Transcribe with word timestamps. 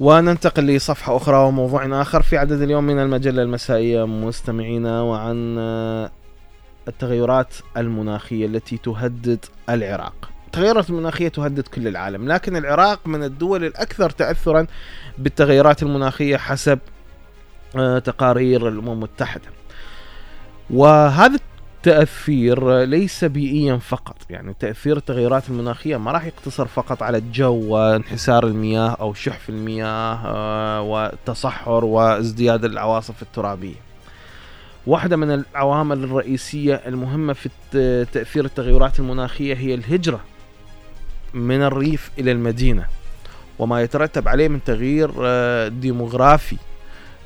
وننتقل 0.00 0.66
لصفحة 0.66 1.16
أخرى 1.16 1.36
وموضوع 1.36 2.02
آخر. 2.02 2.22
في 2.22 2.36
عدد 2.36 2.62
اليوم 2.62 2.84
من 2.84 2.98
المجلة 2.98 3.42
المسائية 3.42 4.06
مستمعينا 4.06 5.02
وعن 5.02 5.56
آه، 5.58 6.10
التغيرات 6.88 7.54
المناخية 7.76 8.46
التي 8.46 8.76
تهدد 8.76 9.44
العراق. 9.68 10.30
التغيرات 10.46 10.90
المناخية 10.90 11.28
تهدد 11.28 11.68
كل 11.68 11.88
العالم 11.88 12.32
لكن 12.32 12.56
العراق 12.56 13.06
من 13.06 13.22
الدول 13.22 13.64
الأكثر 13.64 14.10
تأثرا 14.10 14.66
بالتغيرات 15.18 15.82
المناخية 15.82 16.36
حسب 16.36 16.78
آه، 17.76 17.98
تقارير 17.98 18.68
الأمم 18.68 18.92
المتحدة. 18.92 19.48
وهذا 20.70 21.38
التأثير 21.88 22.84
ليس 22.84 23.24
بيئيا 23.24 23.76
فقط. 23.76 24.16
يعني 24.30 24.54
تأثير 24.60 24.96
التغيرات 24.96 25.48
المناخية 25.48 25.96
ما 25.96 26.12
راح 26.12 26.24
يقتصر 26.24 26.66
فقط 26.66 27.02
على 27.02 27.18
الجو 27.18 27.54
وانحسار 27.54 28.46
المياه 28.46 28.96
أو 29.00 29.14
شحف 29.14 29.48
المياه 29.48 30.14
آه، 30.26 30.82
والتصحر 30.82 31.84
وازدياد 31.84 32.64
العواصف 32.64 33.22
الترابية. 33.22 33.74
واحدة 34.86 35.16
من 35.16 35.30
العوامل 35.30 36.04
الرئيسية 36.04 36.74
المهمة 36.74 37.32
في 37.32 37.48
تأثير 38.12 38.44
التغيرات 38.44 38.98
المناخية 38.98 39.54
هي 39.54 39.74
الهجرة 39.74 40.20
من 41.34 41.62
الريف 41.62 42.10
إلى 42.18 42.32
المدينة 42.32 42.86
وما 43.58 43.82
يترتب 43.82 44.28
عليه 44.28 44.48
من 44.48 44.64
تغيير 44.64 45.10
آه، 45.22 45.68
ديموغرافي 45.68 46.56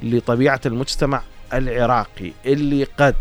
لطبيعة 0.03 0.61
المجتمع 0.67 1.23
العراقي 1.53 2.33
اللي 2.47 2.84
قد 2.84 3.17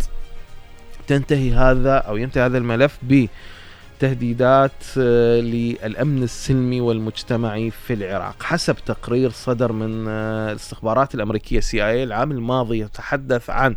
تنتهي 1.08 1.54
هذا 1.54 1.98
أو 1.98 2.18
ينتهي 2.18 2.46
هذا 2.46 2.58
الملف 2.58 3.00
بتهديدات 3.04 4.72
آه، 4.98 5.40
للأمن 5.40 6.24
السلمي 6.24 6.82
والمجتمعي 6.82 7.72
في 7.72 7.94
العراق. 7.94 8.44
حسب 8.44 8.76
تقرير 8.86 9.30
صدر 9.30 9.72
من 9.72 10.06
آه، 10.10 10.52
الاستخبارات 10.52 11.16
الأمريكية 11.16 11.60
CIA 11.60 12.04
العام 12.04 12.32
الماضي 12.32 12.80
يتحدث 12.80 13.50
عن 13.50 13.76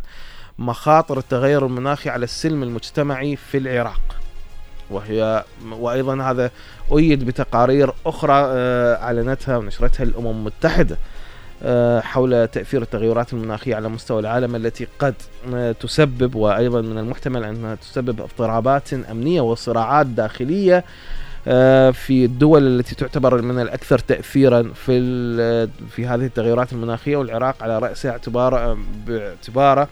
مخاطر 0.59 1.17
التغير 1.17 1.65
المناخي 1.65 2.09
على 2.09 2.23
السلم 2.23 2.63
المجتمعي 2.63 3.35
في 3.35 3.57
العراق. 3.57 4.01
وهي 4.89 5.43
وأيضا 5.71 6.23
هذا 6.23 6.51
ايد 6.91 7.23
بتقارير 7.25 7.93
أخرى 8.05 8.33
آه، 8.33 9.03
أعلنتها 9.03 9.57
ونشرتها 9.57 10.03
الأمم 10.03 10.27
المتحدة. 10.27 10.97
حول 12.01 12.47
تأثير 12.47 12.81
التغيرات 12.81 13.33
المناخية 13.33 13.75
على 13.75 13.89
مستوى 13.89 14.19
العالم 14.19 14.55
التي 14.55 14.87
قد 14.99 15.15
آه، 15.53 15.71
تسبب 15.71 16.35
وأيضا 16.35 16.81
من 16.81 16.97
المحتمل 16.97 17.43
أنها 17.43 17.75
تسبب 17.75 18.21
اضطرابات 18.21 18.93
أمنية 18.93 19.41
وصراعات 19.41 20.05
داخلية 20.05 20.83
آه، 21.47 21.91
في 21.91 22.25
الدول 22.25 22.67
التي 22.67 22.95
تعتبر 22.95 23.41
من 23.41 23.59
الأكثر 23.59 23.99
تأثيرا 23.99 24.63
في 24.63 24.99
في 25.89 26.07
هذه 26.07 26.25
التغيرات 26.25 26.73
المناخية 26.73 27.15
والعراق 27.15 27.63
على 27.63 27.79
رأسها 27.79 28.11
اعتبار 28.11 28.77
باعتباره 29.07 29.87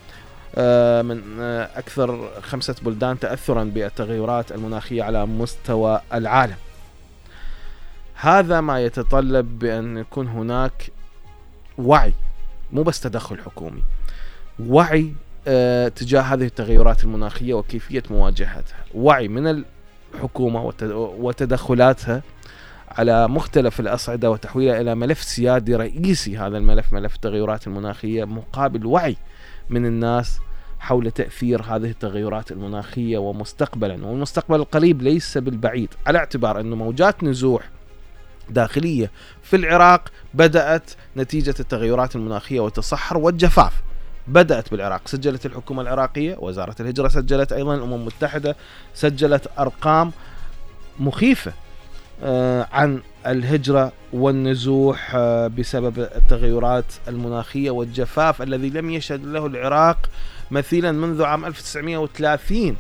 من 1.03 1.41
أكثر 1.75 2.30
خمسة 2.41 2.75
بلدان 2.81 3.19
تأثرا 3.19 3.64
بالتغيرات 3.64 4.52
المناخية 4.52 5.03
على 5.03 5.25
مستوى 5.25 6.02
العالم. 6.14 6.56
هذا 8.16 8.61
ما 8.61 8.80
يتطلب 8.81 9.59
بأن 9.59 9.97
يكون 9.97 10.28
هناك 10.28 10.91
وعي 11.77 12.13
مو 12.71 12.83
بس 12.83 13.02
تدخل 13.02 13.39
حكومي 13.39 13.83
وعي 14.67 15.13
آه 15.47 15.88
تجاه 15.88 16.21
هذه 16.21 16.45
التغيرات 16.45 17.03
المناخية 17.03 17.53
وكيفية 17.53 18.03
مواجهتها. 18.09 18.77
وعي 18.95 19.27
من 19.27 19.63
الحكومة 20.13 20.73
وتدخلاتها 21.19 22.22
على 22.88 23.28
مختلف 23.28 23.79
الأصعدة 23.79 24.31
وتحويلها 24.31 24.81
إلى 24.81 24.95
ملف 24.95 25.23
سيادي 25.23 25.75
رئيسي. 25.75 26.38
هذا 26.38 26.57
الملف 26.57 26.94
ملف 26.94 27.16
التغيرات 27.16 27.67
المناخية 27.67 28.23
مقابل 28.23 28.85
وعي 28.85 29.16
من 29.69 29.85
الناس 29.85 30.39
حول 30.79 31.12
تأثير 31.12 31.62
هذه 31.62 31.89
التغيرات 31.89 32.51
المناخية 32.51 33.17
ومستقبلا. 33.17 34.06
والمستقبل 34.06 34.56
القريب 34.56 35.01
ليس 35.01 35.38
بالبعيد 35.38 35.89
على 36.07 36.17
اعتبار 36.17 36.59
أنه 36.59 36.75
موجات 36.75 37.23
نزوح 37.23 37.69
داخلية. 38.50 39.12
في 39.44 39.56
العراق 39.56 40.09
بدأت 40.34 40.92
نتيجة 41.18 41.56
التغيرات 41.59 42.16
المناخية 42.16 42.59
والتصحر 42.59 43.18
والجفاف. 43.18 43.74
بدأت 44.28 44.72
بالعراق. 44.72 45.02
سجلت 45.06 45.46
الحكومة 45.46 45.81
العراقية 45.81 46.36
وزارة 46.40 46.76
الهجرة 46.80 47.08
سجلت 47.08 47.54
أيضا 47.54 47.76
الأمم 47.76 47.94
المتحدة 47.94 48.56
سجلت 48.94 49.48
أرقام 49.59 50.12
مخيفة 51.00 51.54
آه، 52.24 52.68
عن 52.72 53.02
الهجرة 53.28 53.92
والنزوح 54.14 55.12
آه، 55.16 55.48
بسبب 55.48 56.00
التغيرات 56.00 56.86
المناخية 57.08 57.72
والجفاف 57.72 58.42
الذي 58.42 58.70
لم 58.70 58.90
يشهد 58.90 59.25
له 59.25 59.46
العراق 59.46 60.10
مثيلا 60.52 60.92
منذ 60.92 61.24
عام 61.24 61.46
1930 61.46 62.75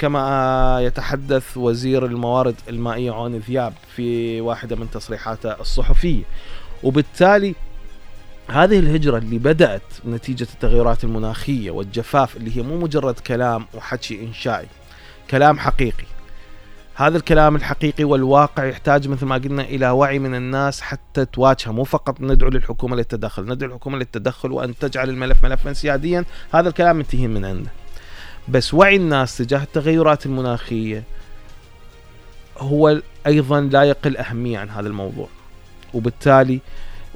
كما 0.00 0.78
يتحدث 0.80 1.56
وزير 1.56 2.06
الموارد 2.06 2.54
المائية 2.68 3.12
عون 3.12 3.36
ذياب 3.36 3.72
في 3.96 4.40
واحدة 4.40 4.76
من 4.76 4.90
تصريحاته 4.90 5.60
الصحفية. 5.60 6.22
وبالتالي 6.82 7.54
هذه 8.48 8.78
الهجرة 8.78 9.18
اللي 9.18 9.38
بدأت 9.38 9.82
نتيجة 10.06 10.46
التغيرات 10.54 11.04
المناخية 11.04 11.70
والجفاف 11.70 12.36
اللي 12.36 12.56
هي 12.56 12.62
مو 12.62 12.78
مجرد 12.78 13.14
كلام 13.14 13.66
وحكي 13.74 14.24
إنشائي 14.24 14.66
كلام 15.30 15.58
حقيقي. 15.58 16.04
هذا 16.94 17.16
الكلام 17.16 17.56
الحقيقي 17.56 18.04
والواقع 18.04 18.64
يحتاج 18.64 19.08
مثل 19.08 19.26
ما 19.26 19.34
قلنا 19.34 19.62
إلى 19.62 19.90
وعي 19.90 20.18
من 20.18 20.34
الناس 20.34 20.80
حتى 20.80 21.24
تواجهه. 21.24 21.70
مو 21.70 21.84
فقط 21.84 22.20
ندعو 22.20 22.50
للحكومة 22.50 22.96
للتدخل 22.96 23.44
ندعو 23.44 23.70
الحكومة 23.70 23.98
للتدخل 23.98 24.52
وأن 24.52 24.78
تجعل 24.78 25.08
الملف 25.08 25.44
ملفا 25.44 25.72
سياديا. 25.72 26.24
هذا 26.52 26.68
الكلام 26.68 26.96
منتهي 26.96 27.28
من 27.28 27.44
عنده. 27.44 27.70
بس 28.50 28.74
وعي 28.74 28.96
الناس 28.96 29.36
تجاه 29.36 29.62
التغيرات 29.62 30.26
المناخية 30.26 31.02
هو 32.58 33.00
أيضا 33.26 33.60
لا 33.60 33.82
يقل 33.82 34.16
أهمية 34.16 34.58
عن 34.58 34.68
هذا 34.68 34.88
الموضوع. 34.88 35.28
وبالتالي 35.94 36.60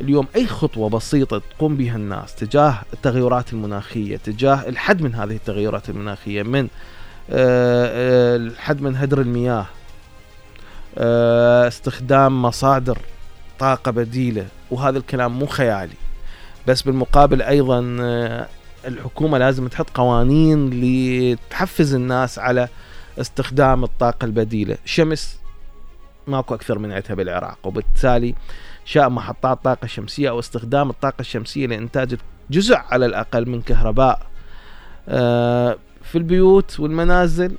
اليوم 0.01 0.27
أي 0.37 0.47
خطوة 0.47 0.89
بسيطة 0.89 1.43
تقوم 1.59 1.77
بها 1.77 1.97
الناس 1.97 2.35
تجاه 2.35 2.79
التغيرات 2.93 3.53
المناخية 3.53 4.17
تجاه 4.17 4.69
الحد 4.69 5.03
من 5.03 5.15
هذه 5.15 5.35
التغيرات 5.35 5.89
المناخية 5.89 6.43
من 6.43 6.69
آه، 7.31 7.87
آه، 7.87 8.37
الحد 8.37 8.83
من 8.83 8.97
هدر 8.97 9.21
المياه 9.21 9.67
آه، 10.99 11.69
استخدام 11.69 12.43
مصادر 12.43 12.99
طاقة 13.59 13.91
بديلة 13.91 14.47
وهذا 14.71 14.99
الكلام 14.99 15.39
مو 15.39 15.47
خيالي. 15.47 15.95
بس 16.67 16.83
بالمقابل 16.83 17.43
أيضا 17.43 17.81
الحكومة 18.87 19.39
لازم 19.39 19.69
تحط 19.69 19.91
قوانين 19.91 20.71
لتحفز 20.71 21.95
الناس 21.95 22.39
على 22.39 22.69
استخدام 23.21 23.85
الطاقة 23.85 24.25
البديلة. 24.25 24.77
شمس 24.85 25.39
ماكو 26.27 26.55
أكثر 26.55 26.79
من 26.79 26.93
عندها 26.93 27.15
بالعراق 27.15 27.59
وبالتالي 27.65 28.35
شاء 28.85 29.09
محطات 29.09 29.65
طاقة 29.65 29.87
شمسية 29.87 30.29
أو 30.31 30.39
استخدام 30.39 30.91
الطاقة 30.91 31.21
الشمسية 31.21 31.67
لإنتاج 31.67 32.17
جزء 32.51 32.77
على 32.77 33.07
الأقل 33.07 33.49
من 33.49 33.63
كهرباء. 33.63 34.27
آه، 35.09 35.77
في 36.03 36.19
البيوت 36.19 36.81
والمنازل 36.81 37.57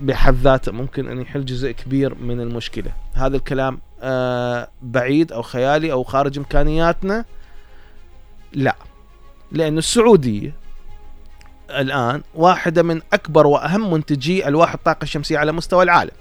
بحد 0.00 0.34
ذاته 0.34 0.72
ممكن 0.72 1.08
أن 1.08 1.20
يحل 1.20 1.44
جزء 1.44 1.70
كبير 1.70 2.14
من 2.14 2.40
المشكلة. 2.40 2.92
هذا 3.14 3.36
الكلام 3.36 3.80
آه، 4.02 4.68
بعيد 4.82 5.32
أو 5.32 5.42
خيالي 5.42 5.92
أو 5.92 6.02
خارج 6.02 6.38
إمكانياتنا. 6.38 7.24
لا 8.52 8.76
لأن 9.52 9.78
السعودية 9.78 10.59
الآن 11.70 12.22
واحدة 12.34 12.82
من 12.82 13.00
أكبر 13.12 13.46
وأهم 13.46 13.92
منتجي 13.92 14.48
ألواح 14.48 14.72
الطاقة 14.72 15.02
الشمسية 15.02 15.38
على 15.38 15.52
مستوى 15.52 15.82
العالم. 15.82 16.12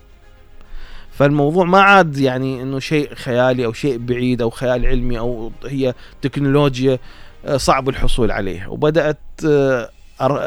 فالموضوع 1.11 1.65
ما 1.65 1.81
عاد 1.81 2.17
يعني 2.17 2.61
إنه 2.61 2.79
شيء 2.79 3.15
خيالي 3.15 3.65
أو 3.65 3.73
شيء 3.73 3.97
بعيد 3.97 4.41
أو 4.41 4.49
خيال 4.49 4.85
علمي 4.85 5.19
أو 5.19 5.51
هي 5.65 5.93
تكنولوجيا 6.21 6.99
آه، 7.45 7.57
صعب 7.57 7.89
الحصول 7.89 8.31
عليها. 8.31 8.67
وبدأت 8.67 9.17
آه، 9.45 9.89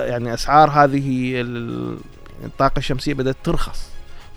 يعني 0.05 0.35
أسعار 0.35 0.71
هذه 0.71 1.35
الطاقة 2.45 2.79
الشمسية 2.79 3.15
بدأت 3.15 3.37
ترخص 3.45 3.93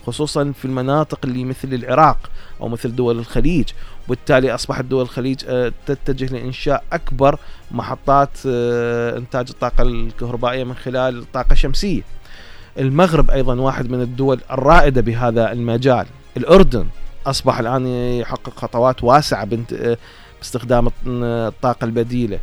خصوصا 0.06 0.52
في 0.52 0.64
المناطق 0.64 1.18
اللي 1.24 1.44
مثل 1.44 1.74
العراق 1.74 2.30
أو 2.60 2.68
مثل 2.68 2.96
دول 2.96 3.18
الخليج. 3.18 3.68
وبالتالي 4.08 4.54
أصبحت 4.54 4.84
دول 4.84 5.02
الخليج 5.02 5.40
آه، 5.48 5.72
تتجه 5.86 6.32
لإنشاء 6.34 6.84
أكبر 6.92 7.38
محطات 7.70 8.30
آه، 8.46 9.18
إنتاج 9.18 9.46
الطاقة 9.50 9.82
الكهربائية 9.82 10.64
من 10.64 10.74
خلال 10.74 11.18
الطاقه 11.18 11.52
الشمسيه. 11.52 12.02
المغرب 12.78 13.30
أيضا 13.30 13.54
واحد 13.54 13.90
من 13.90 14.00
الدول 14.00 14.40
الرائدة 14.50 15.00
بهذا 15.00 15.52
المجال. 15.52 16.06
الأردن 16.36 16.86
أصبح 17.26 17.58
الآن 17.58 17.86
يحقق 17.86 18.52
خطوات 18.56 19.04
واسعة 19.04 19.48
آه، 19.72 19.96
باستخدام 20.38 20.88
الطاقة 21.06 21.84
البديلة. 21.84 22.38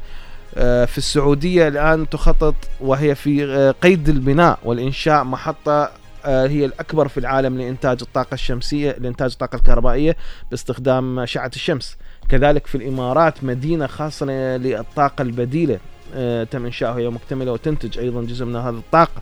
في 0.86 0.98
السعودية 0.98 1.68
الآن 1.68 2.10
تخطط 2.10 2.56
وهي 2.82 3.16
في 3.16 3.74
قيد 3.82 4.10
البناء 4.10 4.60
والإنشاء 4.64 5.24
محطة 5.24 5.72
آه، 5.72 5.90
هي 6.26 6.66
الأكبر 6.66 7.08
في 7.08 7.20
العالم 7.20 7.58
لإنتاج 7.58 7.98
الطاقة 8.02 8.34
الشمسية 8.34 8.96
لإنتاج 9.00 9.32
الطاقة 9.32 9.56
الكهربائية 9.56 10.18
باستخدام 10.52 11.20
أشعة 11.20 11.52
الشمس. 11.56 11.98
كذلك 12.30 12.68
في 12.68 12.76
الإمارات 12.76 13.44
مدينة 13.44 13.88
خاصة 13.88 14.26
للطاقة 14.58 15.22
البديلة 15.22 15.80
آه، 16.16 16.44
تم 16.44 16.66
إنشائها 16.66 16.98
هي 16.98 17.10
مكتملة 17.10 17.52
وتنتج 17.52 18.00
أيضا 18.00 18.22
جزء 18.22 18.46
من 18.46 18.56
هذه 18.56 18.70
الطاقة. 18.70 19.22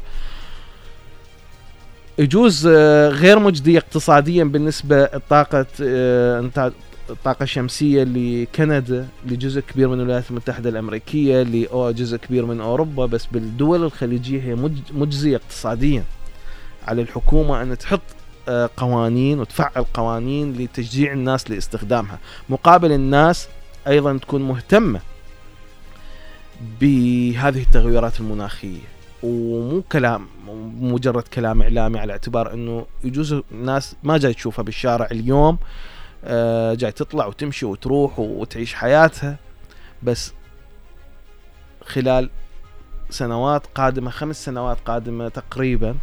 يجوز 2.19 2.67
آه، 2.71 3.09
غير 3.09 3.39
مجدية 3.39 3.77
اقتصاديا 3.77 4.43
بالنسبة 4.43 5.03
لطاقة 5.03 5.65
آه، 5.83 6.39
إنتاج 6.39 6.71
الطاقة 7.09 7.43
الشمسية 7.43 8.03
لكندا 8.03 9.07
لجزء 9.25 9.61
كبير 9.61 9.87
من 9.87 9.99
الولايات 9.99 10.29
المتحدة 10.29 10.69
الأمريكية 10.69 11.43
لجزء 11.43 12.17
كبير 12.17 12.45
من 12.45 12.61
أوروبا 12.61 13.05
بس 13.05 13.25
بالدول 13.25 13.83
الخليجية 13.83 14.41
هي 14.41 14.55
مجزية 14.93 15.35
اقتصاديا. 15.35 16.03
على 16.87 17.01
الحكومة 17.01 17.61
أن 17.61 17.77
تحط 17.77 18.01
آه، 18.49 18.69
قوانين 18.77 19.39
وتفعل 19.39 19.83
قوانين 19.93 20.53
لتشجيع 20.53 21.13
الناس 21.13 21.51
لاستخدامها. 21.51 22.19
مقابل 22.49 22.91
الناس 22.91 23.47
أيضا 23.87 24.17
تكون 24.17 24.41
مهتمة 24.41 24.99
بهذه 26.81 27.61
التغيرات 27.61 28.19
المناخية. 28.19 28.79
ومو 29.23 29.81
كلام 29.91 30.27
مجرد 30.81 31.23
كلام 31.23 31.61
إعلامي 31.61 31.99
على 31.99 32.13
اعتبار 32.13 32.53
إنه 32.53 32.85
يجوز 33.03 33.41
الناس 33.51 33.95
ما 34.03 34.17
جاي 34.17 34.33
تشوفها 34.33 34.63
بالشارع 34.63 35.07
اليوم 35.11 35.57
آه 36.23 36.73
جاي 36.73 36.91
تطلع 36.91 37.25
وتمشي 37.25 37.65
وتروح 37.65 38.19
وتعيش 38.19 38.73
حياتها. 38.73 39.37
بس 40.03 40.33
خلال 41.85 42.29
سنوات 43.09 43.67
قادمة 43.75 44.11
خمس 44.11 44.45
سنوات 44.45 44.77
قادمة 44.85 45.29
تقريبا 45.29 45.95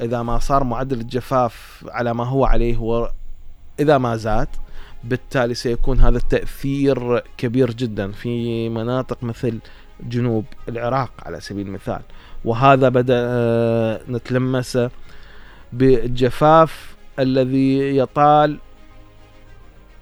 إذا 0.00 0.22
ما 0.22 0.38
صار 0.38 0.64
معدل 0.64 1.00
الجفاف 1.00 1.84
على 1.88 2.14
ما 2.14 2.24
هو 2.24 2.44
عليه 2.44 2.76
هو 2.76 3.12
إذا 3.80 3.98
ما 3.98 4.16
زاد 4.16 4.48
بالتالي 5.04 5.54
سيكون 5.54 6.00
هذا 6.00 6.16
التأثير 6.18 7.22
كبير 7.38 7.70
جدا 7.70 8.12
في 8.12 8.68
مناطق 8.68 9.22
مثل 9.22 9.58
جنوب 10.00 10.44
العراق 10.68 11.10
على 11.18 11.40
سبيل 11.40 11.66
المثال. 11.66 12.00
وهذا 12.44 12.88
بدأ 12.88 13.16
آه، 13.18 14.00
نتلمسه 14.08 14.90
بالجفاف 15.72 16.96
الذي 17.18 17.96
يطال 17.96 18.58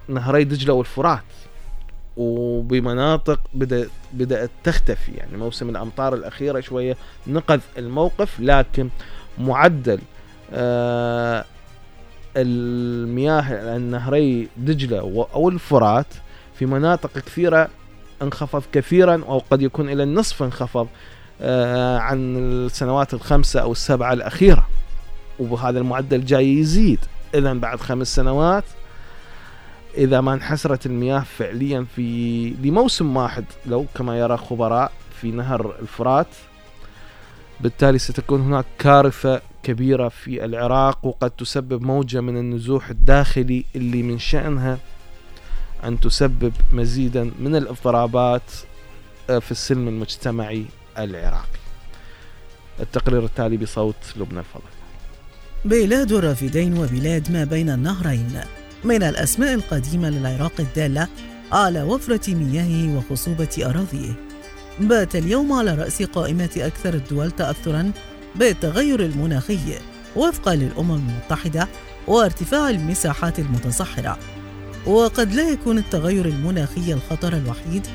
نهري 0.08 0.44
دجلة 0.44 0.74
والفرات. 0.74 1.24
وبمناطق 2.16 3.40
بدأت 3.54 3.88
بدأت 4.12 4.50
تختفي. 4.64 5.12
يعني 5.12 5.36
موسم 5.36 5.68
الأمطار 5.68 6.14
الأخيرة 6.14 6.60
شوية 6.60 6.96
نقذ 7.26 7.60
الموقف 7.78 8.40
لكن 8.40 8.88
معدل 9.38 10.00
آه 10.52 11.44
المياه 12.36 13.76
النهري 13.76 14.48
دجلة 14.56 15.26
أو 15.34 15.48
الفرات 15.48 16.06
في 16.58 16.66
مناطق 16.66 17.18
كثيرة 17.18 17.68
انخفض 18.22 18.62
كثيرا 18.72 19.24
أو 19.28 19.42
قد 19.50 19.62
يكون 19.62 19.88
إلى 19.88 20.02
النصف 20.02 20.42
انخفض 20.42 20.88
آه 21.40 21.98
عن 21.98 22.36
السنوات 22.36 23.14
الخمسة 23.14 23.60
أو 23.60 23.72
السبعة 23.72 24.12
الأخيرة. 24.12 24.66
وهذا 25.38 25.78
المعدل 25.78 26.24
جاي 26.24 26.58
يزيد. 26.58 26.98
إذا 27.34 27.52
بعد 27.52 27.80
خمس 27.80 28.14
سنوات 28.14 28.64
إذا 29.96 30.20
ما 30.20 30.34
انحسرت 30.34 30.86
المياه 30.86 31.20
فعليا 31.20 31.86
في 31.96 32.48
لموسم 32.62 33.16
واحد 33.16 33.44
لو 33.66 33.86
كما 33.94 34.18
يرى 34.18 34.36
خبراء 34.36 34.92
في 35.20 35.30
نهر 35.30 35.74
الفرات 35.82 36.26
بالتالي 37.64 37.98
ستكون 37.98 38.40
هناك 38.40 38.64
كارثة 38.78 39.42
كبيرة 39.62 40.08
في 40.08 40.44
العراق 40.44 41.06
وقد 41.06 41.30
تسبب 41.30 41.82
موجة 41.82 42.20
من 42.20 42.36
النزوح 42.36 42.88
الداخلي 42.88 43.64
اللي 43.76 44.02
من 44.02 44.18
شأنها 44.18 44.78
أن 45.84 46.00
تسبب 46.00 46.52
مزيدا 46.72 47.30
من 47.38 47.56
الاضطرابات 47.56 48.42
آه، 49.30 49.38
في 49.38 49.50
السلم 49.50 49.88
المجتمعي 49.88 50.64
العراقي. 50.98 51.58
التقرير 52.80 53.24
التالي 53.24 53.56
بصوت 53.56 53.96
لبنى 54.16 54.38
الفضل. 54.38 54.62
بلاد 55.64 56.12
الرافدين 56.12 56.78
وبلاد 56.78 57.32
ما 57.32 57.44
بين 57.44 57.70
النهرين. 57.70 58.40
من 58.84 59.02
الأسماء 59.02 59.54
القديمة 59.54 60.10
للعراق 60.10 60.52
الدالة 60.58 61.08
على 61.52 61.82
وفرة 61.82 62.34
مياهه 62.34 62.96
وخصوبة 62.96 63.56
أراضيه. 63.58 64.23
بات 64.80 65.16
اليوم 65.16 65.52
على 65.52 65.74
رأس 65.74 66.02
قائمة 66.02 66.50
أكثر 66.56 66.94
الدول 66.94 67.30
تأثرا 67.30 67.92
بالتغير 68.34 69.00
المناخي 69.00 69.58
وفقا 70.16 70.54
للأمم 70.54 70.94
المتحدة 71.08 71.68
وارتفاع 72.06 72.70
المساحات 72.70 73.38
المتصحرة. 73.38 74.18
وقد 74.86 75.32
لا 75.34 75.50
يكون 75.50 75.78
التغير 75.78 76.26
المناخي 76.26 76.92
الخطر 76.92 77.32
الوحيد 77.36 77.86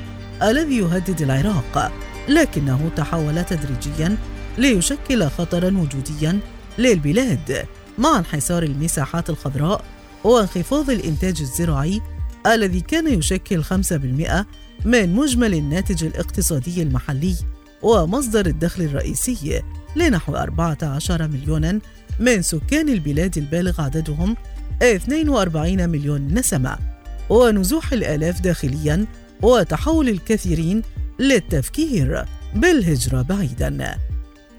الذي 0.42 0.78
يهدد 0.78 1.22
العراق 1.22 1.92
لكنه 2.28 2.90
تحول 2.96 3.44
تدريجيا 3.44 4.16
ليشكل 4.58 5.28
خطرا 5.28 5.66
وجوديا 5.66 6.38
للبلاد 6.78 7.66
مع 7.98 8.18
انحسار 8.18 8.62
المساحات 8.62 9.30
الخضراء 9.30 9.84
وانخفاض 10.24 10.90
الإنتاج 10.90 11.40
الزراعي 11.40 12.00
الذي 12.46 12.80
كان 12.80 13.18
يشكل 13.18 13.64
5% 13.64 13.68
من 14.84 15.14
مجمل 15.14 15.54
الناتج 15.54 16.04
الاقتصادي 16.04 16.82
المحلي 16.82 17.34
ومصدر 17.82 18.46
الدخل 18.46 18.82
الرئيسي 18.82 19.62
لنحو 19.96 20.34
14 20.36 21.28
مليون 21.28 21.80
من 22.20 22.42
سكان 22.42 22.88
البلاد 22.88 23.38
البالغ 23.38 23.80
عددهم 23.80 24.36
42 24.82 25.88
مليون 25.88 26.34
نسمة 26.34 26.78
ونزوح 27.30 27.92
الآلاف 27.92 28.40
داخليا 28.40 29.06
وتحول 29.42 30.08
الكثيرين 30.08 30.82
للتفكير 31.18 32.24
بالهجرة 32.54 33.22
بعيدا. 33.22 33.98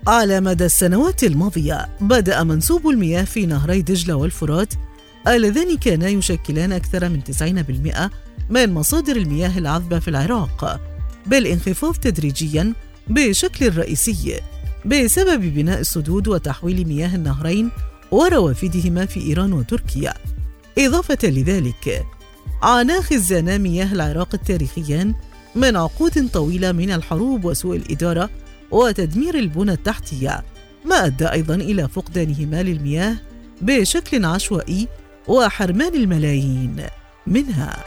على 0.08 0.42
مدى 0.42 0.66
السنوات 0.66 1.24
الماضية 1.24 1.90
بدأ 2.02 2.44
منسوب 2.44 2.88
المياه 2.88 3.24
في 3.24 3.46
نهري 3.46 3.82
دجلة 3.82 4.16
والفرات 4.16 4.74
اللذان 5.28 5.78
كانا 5.78 6.10
يشكلان 6.10 6.72
أكثر 6.72 7.10
من 7.10 7.22
90% 7.22 8.10
من 8.50 8.74
مصادر 8.74 9.16
المياه 9.16 9.58
العذبة 9.58 10.00
في 10.00 10.08
العراق 10.08 10.82
بالانخفاض 11.26 11.96
تدريجيا 11.96 12.74
بشكل 13.08 13.78
رئيسي 13.78 14.40
بسبب 14.86 15.42
بناء 15.42 15.80
السدود 15.80 16.28
وتحويل 16.28 16.88
مياه 16.88 17.16
النهرين 17.16 17.70
وروافدهما 18.12 19.06
في 19.06 19.20
إيران 19.22 19.54
وتركيا. 19.54 20.14
إضافة 20.78 21.18
لذلك 21.24 22.06
عانى 22.62 23.02
خزانا 23.02 23.58
مياه 23.58 23.94
العراق 23.94 24.30
التاريخيان 24.34 25.14
من 25.56 25.76
عقود 25.76 26.30
طويلة 26.30 26.72
من 26.72 26.92
الحروب 26.92 27.46
وسوء 27.46 27.76
الإدارة 27.76 28.30
وتدمير 28.72 29.40
البنى 29.40 29.72
التحتية 29.72 30.44
ما 30.86 31.06
أدى 31.06 31.26
أيضا 31.26 31.56
إلى 31.56 31.88
فقدانهما 31.88 32.64
للمياه 32.64 33.16
بشكل 33.62 34.26
عشوائي 34.26 34.88
وحرمان 35.28 35.96
الملايين 35.96 36.86
منها. 37.28 37.84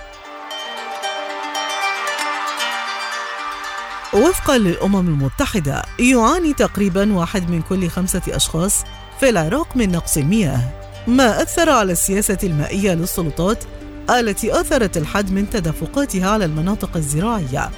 وفقا 4.14 4.58
للأمم 4.58 5.08
المتحدة 5.08 5.82
يعاني 5.98 6.52
تقريبا 6.52 7.12
واحد 7.12 7.50
من 7.50 7.62
كل 7.62 7.88
خمسة 7.88 8.22
أشخاص 8.28 8.84
في 9.20 9.28
العراق 9.28 9.76
من 9.76 9.92
نقص 9.92 10.16
المياه 10.16 10.60
ما 11.06 11.42
أثر 11.42 11.70
على 11.70 11.92
السياسة 11.92 12.38
المائية 12.42 12.94
للسلطات 12.94 13.64
التي 14.10 14.60
أثرت 14.60 14.96
الحد 14.96 15.32
من 15.32 15.50
تدفقاتها 15.50 16.30
على 16.30 16.44
المناطق 16.44 16.96
الزراعية. 16.96 17.70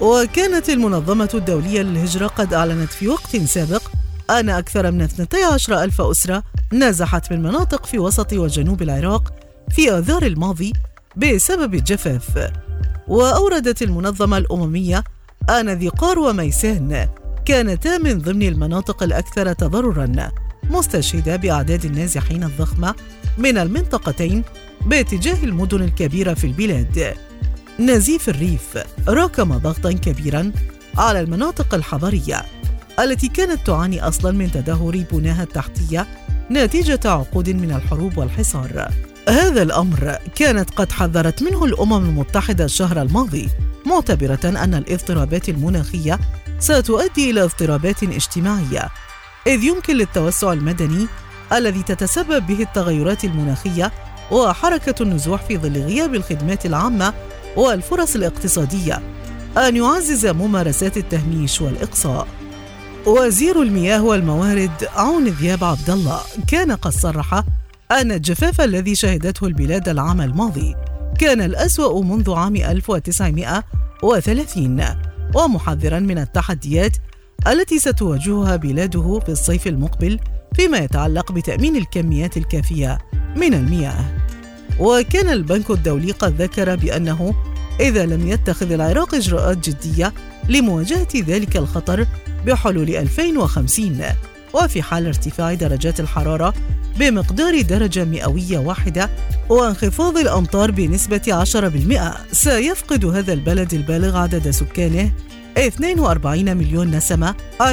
وكانت 0.00 0.68
المنظمة 0.68 1.30
الدولية 1.34 1.82
للهجرة 1.82 2.26
قد 2.26 2.54
أعلنت 2.54 2.92
في 2.92 3.08
وقت 3.08 3.36
سابق 3.36 3.82
أن 4.40 4.48
أكثر 4.48 4.90
من 4.90 5.02
12 5.02 5.82
ألف 5.82 6.00
أسرة 6.00 6.42
نزحت 6.72 7.32
من 7.32 7.42
مناطق 7.42 7.86
في 7.86 7.98
وسط 7.98 8.32
وجنوب 8.32 8.82
العراق 8.82 9.32
في 9.70 9.90
آذار 9.90 10.22
الماضي 10.22 10.72
بسبب 11.16 11.74
الجفاف 11.74 12.52
وأوردت 13.08 13.82
المنظمة 13.82 14.38
الأممية 14.38 15.04
أن 15.50 15.70
ذقار 15.70 16.18
وميسان 16.18 17.08
كانتا 17.44 17.98
من 17.98 18.18
ضمن 18.18 18.42
المناطق 18.42 19.02
الأكثر 19.02 19.52
تضرراً 19.52 20.30
مستشهدة 20.70 21.36
بأعداد 21.36 21.84
النازحين 21.84 22.44
الضخمة 22.44 22.94
من 23.38 23.58
المنطقتين 23.58 24.42
باتجاه 24.86 25.44
المدن 25.44 25.82
الكبيرة 25.82 26.34
في 26.34 26.46
البلاد. 26.46 27.14
نزيف 27.80 28.28
الريف 28.28 28.78
راكم 29.08 29.58
ضغطا 29.58 29.92
كبيرا 29.92 30.52
على 30.98 31.20
المناطق 31.20 31.74
الحضرية. 31.74 32.42
التي 33.02 33.28
كانت 33.28 33.66
تعاني 33.66 34.08
أصلا 34.08 34.32
من 34.32 34.50
تدهور 34.50 35.04
بناها 35.12 35.42
التحتية 35.42 36.06
نتيجة 36.50 37.00
عقود 37.04 37.50
من 37.50 37.72
الحروب 37.72 38.18
والحصار. 38.18 38.88
هذا 39.28 39.62
الأمر 39.62 40.16
كانت 40.34 40.70
قد 40.70 40.92
حذرت 40.92 41.42
منه 41.42 41.64
الأمم 41.64 42.08
المتحدة 42.08 42.64
الشهر 42.64 43.02
الماضي 43.02 43.48
معتبرة 43.86 44.40
أن 44.44 44.74
الاضطرابات 44.74 45.48
المناخية 45.48 46.18
ستؤدي 46.58 47.30
إلى 47.30 47.42
اضطرابات 47.42 48.02
اجتماعية 48.02 48.88
إذ 49.46 49.64
يمكن 49.64 49.96
للتوسع 49.96 50.52
المدني 50.52 51.06
الذي 51.52 51.82
تتسبب 51.82 52.46
به 52.46 52.62
التغيرات 52.62 53.24
المناخية 53.24 53.92
وحركة 54.30 55.02
النزوح 55.02 55.42
في 55.42 55.58
ظل 55.58 55.82
غياب 55.82 56.14
الخدمات 56.14 56.66
العامة 56.66 57.14
والفرص 57.56 58.14
الاقتصادية 58.14 59.02
أن 59.56 59.76
يعزز 59.76 60.26
ممارسات 60.26 60.96
التهميش 60.96 61.60
والإقصاء. 61.60 62.41
وزير 63.06 63.62
المياه 63.62 64.04
والموارد 64.04 64.70
عون 64.96 65.28
ذياب 65.28 65.64
عبد 65.64 65.90
الله 65.90 66.20
كان 66.48 66.72
قد 66.72 66.92
صرح 66.92 67.44
أن 67.90 68.12
الجفاف 68.12 68.60
الذي 68.60 68.94
شهدته 68.94 69.46
البلاد 69.46 69.88
العام 69.88 70.20
الماضي 70.20 70.74
كان 71.18 71.40
الأسوأ 71.40 72.02
منذ 72.02 72.32
عام 72.32 72.56
1930 72.56 74.84
ومحذرا 75.34 75.98
من 75.98 76.18
التحديات 76.18 76.96
التي 77.46 77.78
ستواجهها 77.78 78.56
بلاده 78.56 79.20
في 79.26 79.32
الصيف 79.32 79.66
المقبل 79.66 80.18
فيما 80.54 80.78
يتعلق 80.78 81.32
بتأمين 81.32 81.76
الكميات 81.76 82.36
الكافية 82.36 82.98
من 83.36 83.54
المياه. 83.54 84.04
وكان 84.80 85.28
البنك 85.28 85.70
الدولي 85.70 86.12
قد 86.12 86.42
ذكر 86.42 86.76
بأنه 86.76 87.34
إذا 87.80 88.06
لم 88.06 88.28
يتخذ 88.28 88.72
العراق 88.72 89.14
إجراءات 89.14 89.68
جدية 89.68 90.12
لمواجهة 90.48 91.08
ذلك 91.14 91.56
الخطر 91.56 92.06
بحلول 92.46 92.90
2050 92.96 94.00
وفي 94.54 94.82
حال 94.82 95.06
ارتفاع 95.06 95.54
درجات 95.54 96.00
الحرارة 96.00 96.54
بمقدار 96.98 97.60
درجة 97.60 98.04
مئوية 98.04 98.58
واحدة 98.58 99.10
وانخفاض 99.48 100.16
الأمطار 100.16 100.70
بنسبة 100.70 101.44
10% 102.30 102.34
سيفقد 102.34 103.04
هذا 103.04 103.32
البلد 103.32 103.74
البالغ 103.74 104.16
عدد 104.16 104.50
سكانه 104.50 105.10
42 105.58 106.56
مليون 106.56 106.90
نسمة 106.90 107.34
20% 107.60 107.64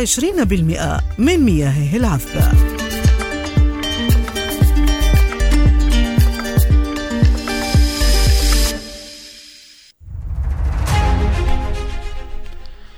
من 1.17 1.37
مياهه 1.37 1.97
العذبة. 1.97 2.51